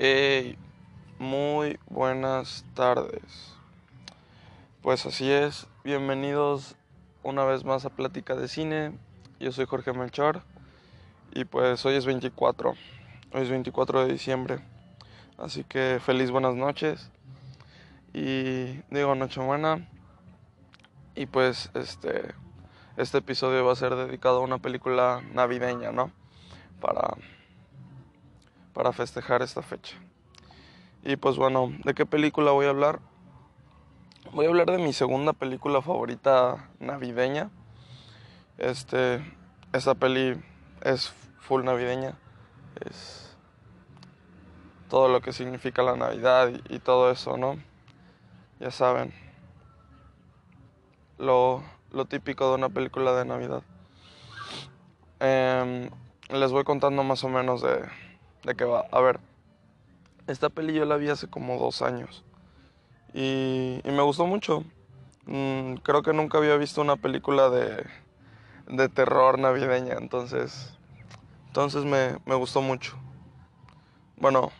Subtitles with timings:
[0.00, 0.56] Hey,
[1.18, 3.52] muy buenas tardes.
[4.80, 6.76] Pues así es, bienvenidos
[7.24, 8.92] una vez más a Plática de Cine.
[9.40, 10.42] Yo soy Jorge Melchor
[11.34, 12.74] y pues hoy es 24,
[13.32, 14.60] hoy es 24 de diciembre.
[15.36, 17.10] Así que feliz buenas noches
[18.14, 19.88] y digo Nochebuena.
[21.16, 22.36] Y pues este
[22.96, 26.12] este episodio va a ser dedicado a una película navideña, ¿no?
[26.80, 27.16] Para
[28.78, 29.96] para festejar esta fecha.
[31.02, 33.00] Y pues bueno, ¿de qué película voy a hablar?
[34.32, 37.50] Voy a hablar de mi segunda película favorita navideña.
[38.56, 39.20] Este,
[39.72, 40.40] esta peli
[40.82, 42.16] es full navideña.
[42.88, 43.36] Es
[44.88, 47.56] todo lo que significa la Navidad y, todo eso, ¿no?
[48.60, 49.12] Ya saben.
[51.18, 53.64] Lo, lo típico de una película de Navidad.
[55.18, 55.90] Em,
[56.30, 57.88] les voy contando más o menos de,
[58.44, 58.86] de qué va.
[58.90, 59.20] A ver,
[60.26, 62.24] esta peli yo la vi hace como dos años
[63.14, 64.64] y, y me gustó mucho.
[65.26, 67.84] Mm, creo que nunca había visto una película de,
[68.68, 70.74] de terror navideña, entonces,
[71.48, 72.96] entonces me, me gustó mucho.
[74.16, 74.50] Bueno,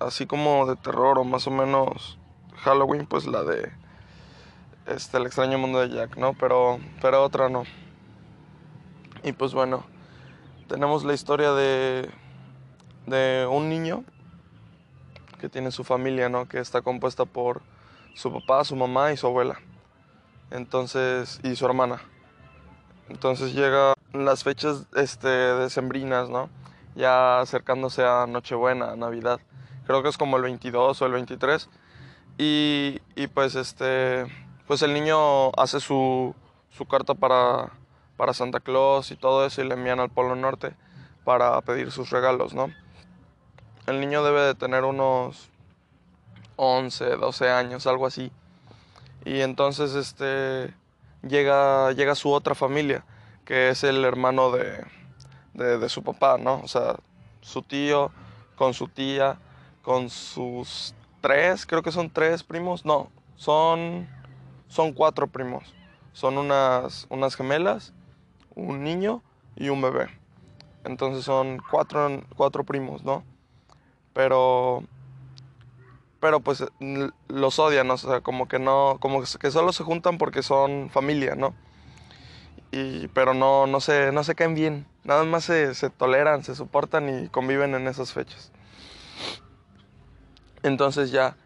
[0.00, 2.18] así como de terror o más o menos
[2.56, 3.70] Halloween, pues la de
[4.88, 6.32] este, El extraño mundo de Jack, ¿no?
[6.34, 7.64] Pero, pero otra no.
[9.22, 9.84] Y pues bueno,
[10.66, 12.10] tenemos la historia de,
[13.08, 14.04] de un niño
[15.40, 16.48] que tiene su familia, ¿no?
[16.48, 17.62] Que está compuesta por
[18.14, 19.60] su papá, su mamá y su abuela.
[20.50, 22.00] Entonces, y su hermana.
[23.08, 26.50] Entonces llega las fechas este, decembrinas, ¿no?
[26.94, 29.40] Ya acercándose a Nochebuena, Navidad.
[29.86, 31.68] Creo que es como el 22 o el 23.
[32.38, 34.26] Y, y pues este,
[34.66, 36.34] pues el niño hace su,
[36.70, 37.72] su carta para,
[38.16, 40.74] para Santa Claus y todo eso y le envían al Polo Norte
[41.24, 42.70] para pedir sus regalos, ¿no?
[43.88, 45.48] El niño debe de tener unos
[46.56, 48.30] 11, 12 años, algo así.
[49.24, 50.74] Y entonces este
[51.26, 53.02] llega, llega su otra familia,
[53.46, 54.84] que es el hermano de,
[55.54, 56.60] de, su papá, ¿no?
[56.62, 56.96] O sea,
[57.40, 58.12] su tío
[58.56, 59.38] con su tía,
[59.80, 64.06] con sus tres, creo que son tres primos, no, son,
[64.68, 65.74] son cuatro primos.
[66.12, 67.94] Son unas, unas gemelas,
[68.54, 69.22] un niño
[69.56, 70.08] y un bebé.
[70.84, 73.24] Entonces son cuatro, cuatro primos, ¿no?
[74.18, 74.82] Pero
[76.18, 76.64] pero pues
[77.28, 81.36] los odian, o sea, como que no, como que solo se juntan porque son familia,
[81.36, 81.54] ¿no?
[82.72, 86.56] Y, pero no, no se, no se caen bien, nada más se, se toleran, se
[86.56, 88.50] soportan y conviven en esas fechas.
[90.64, 91.36] Entonces ya,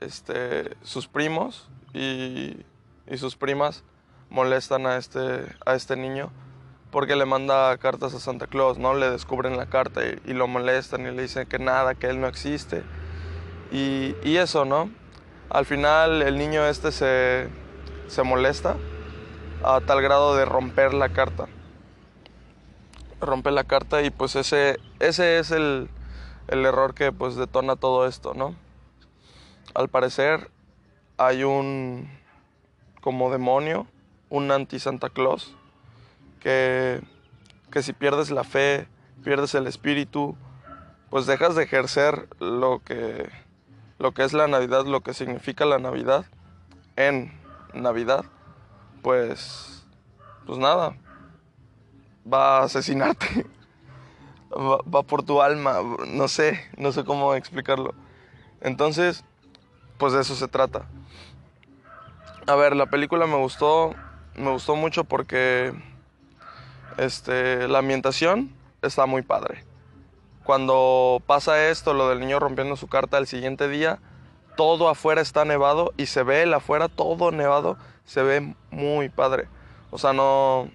[0.00, 2.66] este, sus primos y,
[3.06, 3.84] y sus primas
[4.28, 6.30] molestan a este, a este niño
[6.90, 8.94] porque le manda cartas a Santa Claus, ¿no?
[8.94, 12.26] Le descubren la carta y, lo molestan y le dicen que nada, que él no
[12.26, 12.82] existe.
[13.70, 14.90] Y, y eso, ¿no?
[15.50, 17.48] Al final el niño este se,
[18.06, 18.76] se, molesta
[19.62, 21.46] a tal grado de romper la carta.
[23.20, 25.88] Rompe la carta y pues ese, ese es el,
[26.48, 28.54] el error que pues detona todo esto, ¿no?
[29.74, 30.50] Al parecer
[31.18, 32.08] hay un
[33.00, 33.86] como demonio,
[34.30, 35.54] un anti-Santa Claus,
[36.38, 37.00] que,
[37.70, 38.88] que si pierdes la fe,
[39.22, 40.36] pierdes el espíritu,
[41.10, 43.30] pues dejas de ejercer lo que,
[43.98, 46.26] lo que es la Navidad, lo que significa la Navidad
[46.96, 47.32] en
[47.74, 48.24] Navidad,
[49.02, 49.84] pues,
[50.46, 50.96] pues nada,
[52.30, 53.46] va a asesinarte,
[54.52, 55.78] va, va por tu alma,
[56.08, 57.94] no sé, no sé cómo explicarlo.
[58.60, 59.24] Entonces,
[59.98, 60.86] pues de eso se trata.
[62.46, 63.94] A ver, la película me gustó,
[64.34, 65.72] me gustó mucho porque
[66.98, 69.64] este, la ambientación está muy padre.
[70.44, 73.98] Cuando pasa esto, lo del niño rompiendo su carta el siguiente día,
[74.56, 79.48] todo afuera está nevado y se ve el afuera todo nevado, se ve muy padre.
[79.90, 80.70] O sea, no,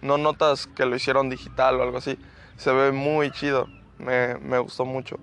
[0.00, 2.18] no notas que lo hicieron digital o algo así.
[2.56, 3.68] Se ve muy chido,
[3.98, 5.18] me, me gustó mucho.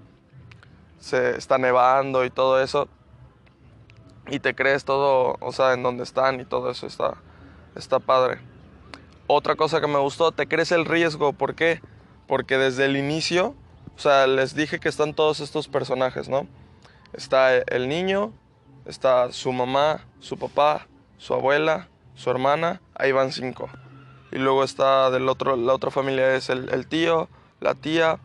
[0.97, 2.87] Se está nevando y todo eso.
[4.27, 7.15] Y te crees todo, o sea, en donde están y todo eso está,
[7.75, 8.48] está padre.
[9.31, 11.33] Otra cosa que me gustó, te crees el riesgo.
[11.33, 11.83] ¿Por qué?
[12.25, 13.53] Porque desde el inicio,
[13.95, 16.47] o sea, les dije que están todos estos personajes, ¿no?
[17.13, 18.33] Está el niño,
[18.87, 20.87] está su mamá, su papá,
[21.19, 23.69] su abuela, su hermana, ahí van cinco.
[24.31, 27.29] Y luego está del otro, la otra familia es el, el tío,
[27.59, 28.19] la tía,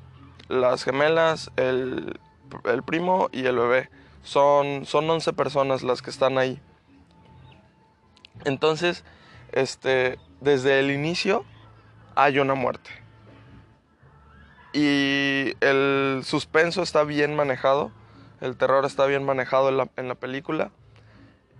[0.48, 2.18] las gemelas, el,
[2.64, 3.90] el, primo y el bebé.
[4.22, 6.62] Son, son 11 personas las que están ahí.
[8.46, 9.04] Entonces,
[9.52, 11.44] este, desde el inicio
[12.14, 12.90] hay una muerte.
[14.72, 17.92] Y el suspenso está bien manejado.
[18.40, 20.70] el terror está bien manejado en la, película.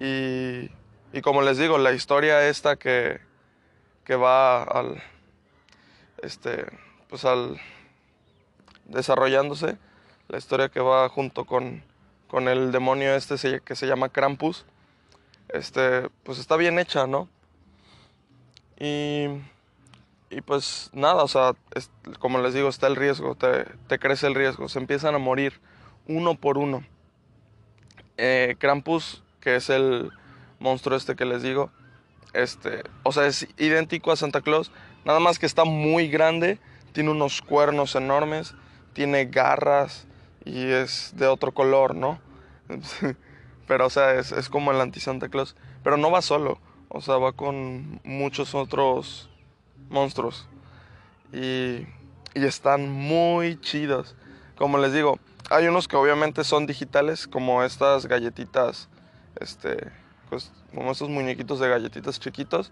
[0.01, 0.71] Y,
[1.13, 3.21] y, como les digo, la historia esta que,
[4.05, 5.03] que va al,
[6.23, 6.67] este,
[7.09, 7.61] pues al
[8.87, 9.79] desarrollándose,
[10.29, 11.83] la historia que va junto con,
[12.29, 14.67] con el demonio este que se llama Krampus,
[15.49, 17.29] este, pues está bien hecha, ¿no?
[18.79, 19.27] Y,
[20.31, 21.55] y pues nada, o sea,
[22.19, 25.61] como les digo, está el riesgo, te, te, crece el riesgo, se empiezan a morir
[26.07, 26.85] uno por uno.
[28.17, 30.11] Eh, Krampus, que es el
[30.59, 31.71] monstruo este que les digo,
[32.33, 34.73] este, o sea, es idéntico a Santa Claus,
[35.05, 36.59] nada más que está muy grande,
[36.93, 38.55] tiene unos cuernos enormes,
[38.93, 40.07] tiene garras
[40.45, 42.19] y es de otro color, ¿no?
[43.67, 45.57] Pero, o sea, es, es como el anti-Santa Claus.
[45.83, 46.59] Pero no va solo,
[46.95, 49.29] o sea, va con muchos otros
[49.91, 50.49] monstruos.
[51.33, 51.89] Y,
[52.35, 54.15] y están muy chidos.
[54.57, 55.19] Como les digo,
[55.51, 58.89] hay unos que obviamente son digitales, como estas galletitas,
[59.41, 59.91] este,
[60.31, 62.71] pues, como estos muñequitos de galletitas chiquitos.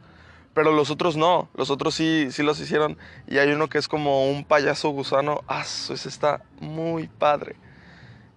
[0.55, 2.97] Pero los otros no, los otros sí, sí los hicieron.
[3.27, 5.41] Y hay uno que es como un payaso gusano.
[5.49, 5.63] ¡Ah!
[5.63, 7.57] Ese está muy padre.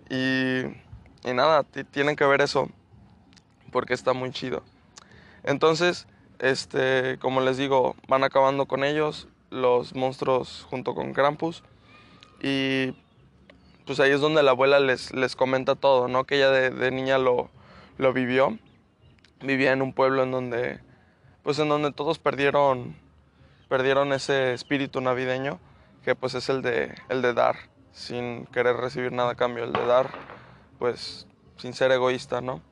[0.09, 0.61] Y,
[1.29, 2.69] y nada, tienen que ver eso.
[3.71, 4.63] Porque está muy chido.
[5.45, 6.07] Entonces,
[6.39, 9.27] este, como les digo, van acabando con ellos.
[9.51, 11.63] Los monstruos junto con Krampus.
[12.41, 12.93] Y
[13.85, 16.25] pues ahí es donde la abuela les, les comenta todo, ¿no?
[16.25, 17.49] Que ella de, niña lo,
[17.97, 18.57] lo vivió.
[19.41, 20.79] Vivía en un pueblo en donde
[21.45, 22.95] pues en donde todos perdieron,
[23.69, 25.59] perdieron ese espíritu navideño,
[26.03, 27.55] que pues es el de, el de dar,
[27.91, 30.09] sin querer recibir nada a cambio, el de dar,
[30.79, 31.27] pues
[31.57, 32.63] sin ser egoísta, ¿no?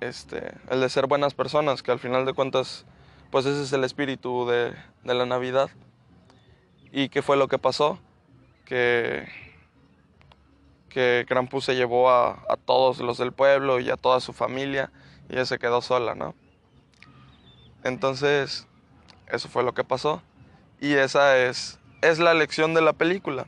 [0.00, 2.86] Este, el de ser buenas personas, que al final de cuentas,
[3.30, 4.74] pues ese es el espíritu de,
[5.04, 5.70] de la Navidad.
[6.92, 7.98] ¿Y qué fue lo que pasó?
[8.64, 9.28] Que,
[10.88, 14.90] que Krampus se llevó a, a todos los del pueblo y a toda su familia
[15.28, 16.34] y ella se quedó sola, ¿no?
[17.84, 18.66] Entonces,
[19.28, 20.22] eso fue lo que pasó.
[20.80, 23.46] Y esa es, es la lección de la película.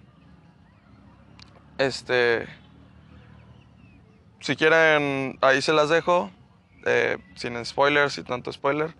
[1.79, 2.47] Este.
[4.41, 6.31] Si quieren, ahí se las dejo.
[6.85, 8.95] Eh, sin spoilers y tanto spoiler.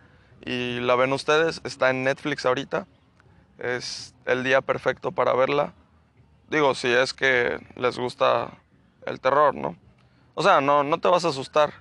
[0.45, 1.61] Y la ven ustedes.
[1.65, 2.87] Está en Netflix ahorita.
[3.59, 5.75] Es el día perfecto para verla.
[6.51, 8.59] Digo, si es que les gusta
[9.07, 9.77] el terror, ¿no?
[10.35, 11.73] O sea, no, no te vas a asustar.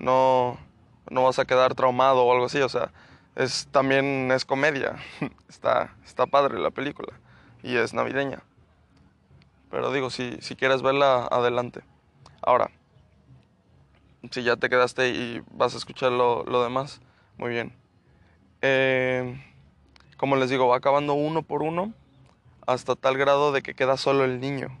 [0.00, 0.58] No,
[1.10, 2.90] no vas a quedar traumado o algo así, o sea,
[3.36, 4.96] es, también es comedia,
[5.48, 7.12] está, está padre la película
[7.62, 8.42] y es navideña.
[9.70, 11.82] Pero digo, si, si quieres verla, adelante.
[12.40, 12.70] Ahora,
[14.30, 17.00] si ya te quedaste y vas a escuchar lo, lo demás,
[17.36, 17.72] muy bien.
[18.62, 19.40] Eh,
[20.16, 21.92] como les digo, va acabando uno por uno
[22.66, 24.76] hasta tal grado de que queda solo el niño.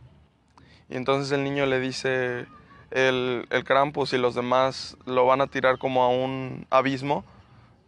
[0.90, 2.46] Y entonces el niño le dice,
[2.90, 7.24] el, el Krampus y los demás lo van a tirar como a un abismo,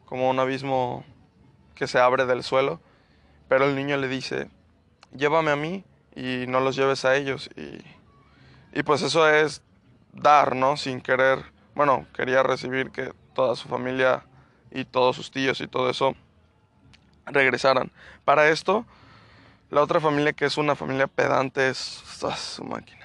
[0.07, 1.05] como un abismo
[1.75, 2.81] que se abre del suelo,
[3.49, 4.49] pero el niño le dice,
[5.17, 7.51] llévame a mí y no los lleves a ellos.
[7.57, 9.63] Y, y pues eso es
[10.13, 10.77] dar, ¿no?
[10.77, 14.25] Sin querer, bueno, quería recibir que toda su familia
[14.71, 16.15] y todos sus tíos y todo eso
[17.27, 17.91] regresaran.
[18.25, 18.85] Para esto,
[19.71, 23.01] la otra familia que es una familia pedante es su máquina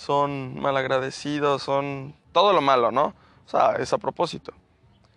[0.00, 3.14] son malagradecidos, son todo lo malo, ¿no?
[3.44, 4.54] O sea, es a propósito.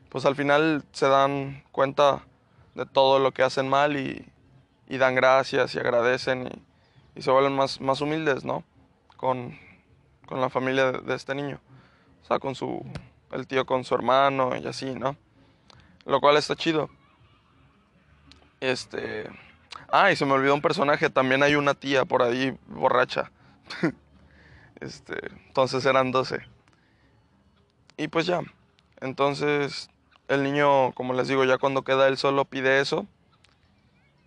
[0.10, 2.26] Pues al final se dan cuenta
[2.76, 4.28] de todo lo que hacen mal y,
[4.90, 8.66] y dan gracias y agradecen y, y, se vuelven más, más humildes, ¿no?
[9.16, 9.58] Con,
[10.34, 11.60] con la familia de, este niño.
[12.24, 12.84] O sea, con su,
[13.32, 15.16] el tío con su hermano y así, ¿no?
[16.08, 16.90] Lo cual está chido.
[18.60, 19.30] Este...
[19.90, 23.32] Ah, y se me olvidó un personaje, también hay una tía por ahí borracha.
[24.82, 25.16] Este,
[25.48, 26.40] entonces eran 12.
[27.96, 28.42] Y pues ya.
[29.02, 29.90] Entonces
[30.28, 33.06] el niño, como les digo, ya cuando queda él solo pide eso.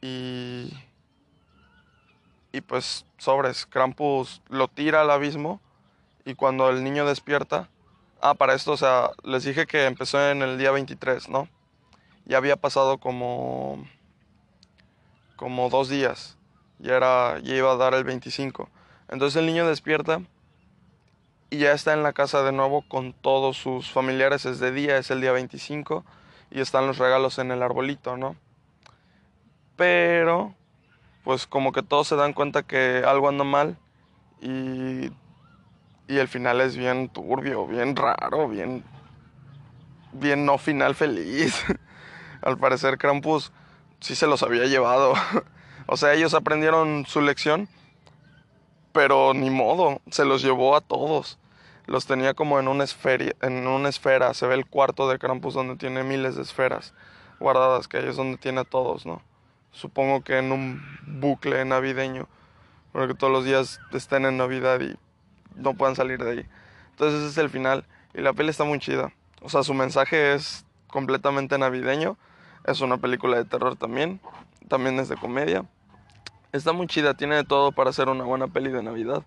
[0.00, 0.72] Y.
[2.52, 3.66] Y pues sobres.
[3.66, 5.60] Krampus lo tira al abismo.
[6.26, 7.70] Y cuando el niño despierta.
[8.20, 11.48] Ah, para esto, o sea, les dije que empezó en el día 23, ¿no?
[12.24, 13.86] Ya había pasado como.
[15.36, 16.36] como dos días.
[16.80, 18.68] Ya, era, ya iba a dar el 25.
[19.08, 20.20] Entonces el niño despierta
[21.48, 24.46] y ya está en la casa de nuevo con todos sus familiares.
[24.46, 26.04] Es de día, es el día 25
[26.50, 28.34] y están los regalos en el arbolito, ¿no?
[29.76, 30.56] Pero,
[31.22, 33.78] pues como que todos se dan cuenta que algo anda mal
[34.40, 35.12] y,
[36.08, 38.84] y el final es bien turbio, bien raro, bien,
[40.12, 41.64] bien no final feliz.
[42.42, 43.52] Al parecer Krampus
[44.00, 45.14] sí se los había llevado.
[45.86, 47.68] o sea, ellos aprendieron su lección
[48.96, 51.38] pero ni modo, se los llevó a todos.
[51.84, 54.32] Los tenía como en una, esfera, en una esfera.
[54.32, 56.94] Se ve el cuarto de Krampus donde tiene miles de esferas
[57.38, 59.20] guardadas, que ahí es donde tiene a todos, ¿no?
[59.70, 62.26] Supongo que en un bucle navideño,
[62.92, 64.96] porque todos los días estén en Navidad y
[65.56, 66.46] no puedan salir de ahí.
[66.90, 67.84] Entonces ese es el final
[68.14, 69.12] y la peli está muy chida.
[69.42, 72.16] O sea, su mensaje es completamente navideño.
[72.64, 74.20] Es una película de terror también.
[74.68, 75.64] También es de comedia.
[76.52, 79.22] Está muy chida, tiene de todo para ser una buena peli de Navidad.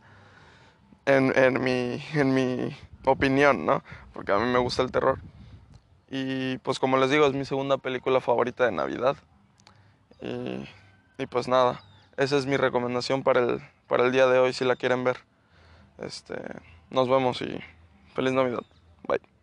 [1.06, 3.84] En, en, mi, en mi opinión, ¿no?
[4.14, 5.20] Porque a mí me gusta el terror.
[6.10, 9.16] Y pues como les digo, es mi segunda película favorita de Navidad.
[10.22, 10.68] Y,
[11.18, 11.84] y pues nada,
[12.18, 15.20] esa es mi recomendación para el, para el día de hoy si la quieren ver.
[16.02, 16.36] Este,
[16.90, 17.60] nos vemos y
[18.14, 18.64] feliz Navidad.
[19.08, 19.39] Bye.